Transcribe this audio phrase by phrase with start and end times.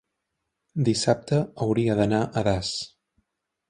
[0.87, 2.77] dissabte hauria d'anar a Das.